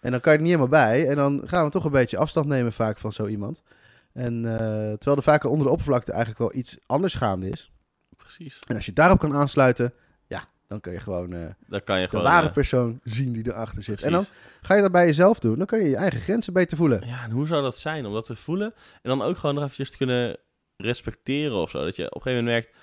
[0.00, 1.08] En dan kan je er niet helemaal bij.
[1.08, 3.62] En dan gaan we toch een beetje afstand nemen vaak van zo iemand.
[4.12, 7.72] En eh, terwijl er vaak onder de oppervlakte eigenlijk wel iets anders gaande is.
[8.16, 8.58] Precies.
[8.68, 9.92] En als je daarop kan aansluiten,
[10.26, 12.24] ja, dan kun je gewoon eh, Dan kan je de gewoon...
[12.24, 14.02] ware eh, persoon zien die erachter zit.
[14.02, 14.26] En dan
[14.60, 15.58] ga je dat bij jezelf doen.
[15.58, 17.06] Dan kun je je eigen grenzen beter voelen.
[17.06, 18.74] Ja, en hoe zou dat zijn om dat te voelen?
[19.02, 20.36] En dan ook gewoon nog eventjes te kunnen
[20.76, 21.84] respecteren of zo.
[21.84, 22.78] Dat je op een gegeven moment merkt...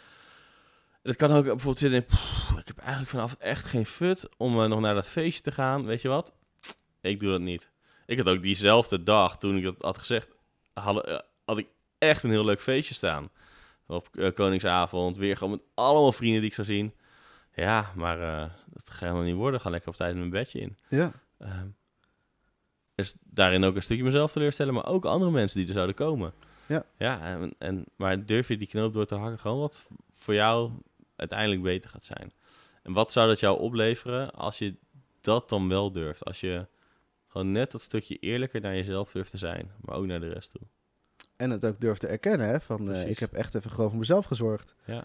[1.02, 2.06] Het kan ook bijvoorbeeld zitten in...
[2.06, 5.52] "Pff, ik heb eigenlijk vanaf het echt geen fut om nog naar dat feestje te
[5.52, 5.86] gaan.
[5.86, 6.34] Weet je wat?
[7.02, 7.70] Ik doe dat niet.
[8.06, 10.28] Ik had ook diezelfde dag, toen ik dat had gezegd...
[10.80, 13.30] Had, eh, had ik echt een heel leuk feestje staan.
[13.88, 15.18] Op eh, Koningsavond.
[15.18, 16.94] Weer gewoon met allemaal vrienden die ik zou zien.
[17.54, 19.62] Ja, maar eh, dat gaat helemaal niet worden.
[19.62, 20.78] Ga lekker op tijd mijn bedje in.
[20.90, 21.68] Ja, Ehm,
[22.96, 26.34] dus daarin ook een stukje mezelf teleurstellen, maar ook andere mensen die er zouden komen.
[26.66, 26.86] Ja.
[26.98, 30.72] Ja, en, en, maar durf je die knoop door te hakken gewoon wat voor jou
[31.16, 32.34] uiteindelijk beter gaat zijn?
[32.84, 34.76] En wat zou dat jou opleveren als je
[35.22, 36.26] dat dan wel durft?
[36.26, 36.68] Als je
[37.38, 40.52] gewoon net dat stukje eerlijker naar jezelf durft te zijn, maar ook naar de rest
[40.52, 40.62] toe.
[41.36, 42.48] en het ook durf te erkennen.
[42.48, 44.76] Hè, van, eh, ik heb echt even gewoon voor mezelf gezorgd.
[44.86, 45.04] Ja.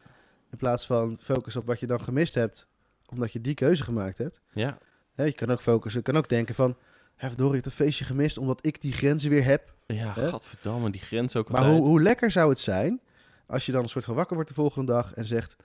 [0.50, 2.66] In plaats van focus op wat je dan gemist hebt.
[3.08, 4.40] omdat je die keuze gemaakt hebt.
[4.52, 4.78] Ja,
[5.14, 6.76] Hè, je kan ook focussen, je kan ook denken van...
[7.14, 9.74] Hè, verdorie, ik heb een feestje gemist omdat ik die grenzen weer heb.
[9.86, 10.28] ja Hè?
[10.28, 13.00] gadverdamme, die grens ook Maar hoe, hoe lekker zou het zijn
[13.46, 15.56] als je dan een soort van wakker wordt de volgende dag en zegt...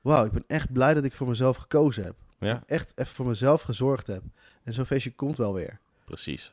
[0.00, 2.14] Wauw, ik ben echt blij dat ik voor mezelf gekozen heb.
[2.38, 4.22] Ja, Echt even voor mezelf gezorgd heb.
[4.62, 5.80] En zo'n feestje komt wel weer.
[6.14, 6.52] Precies,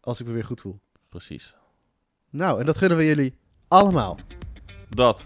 [0.00, 0.80] Als ik me weer goed voel.
[1.08, 1.54] precies.
[2.30, 4.18] Nou, en dat gunnen we jullie allemaal.
[4.88, 5.24] Dat.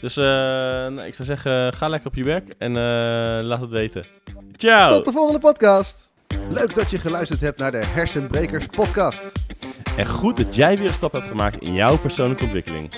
[0.00, 3.70] Dus eh, nou, ik zou zeggen, ga lekker op je werk en eh, laat het
[3.70, 4.04] weten.
[4.52, 4.94] Ciao!
[4.94, 6.12] Tot de volgende podcast.
[6.50, 9.32] Leuk dat je geluisterd hebt naar de Hersenbrekers podcast.
[9.96, 12.92] En goed dat jij weer een stap hebt gemaakt in jouw persoonlijke ontwikkeling.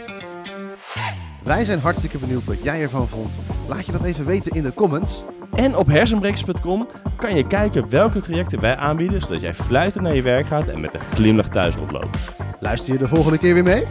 [1.44, 3.34] Wij zijn hartstikke benieuwd wat jij ervan vond.
[3.68, 5.24] Laat je dat even weten in de comments.
[5.56, 10.22] En op hersenbrekers.com kan je kijken welke trajecten wij aanbieden, zodat jij fluitend naar je
[10.22, 12.18] werk gaat en met een glimlach thuis oploopt.
[12.60, 13.84] Luister je de volgende keer weer mee?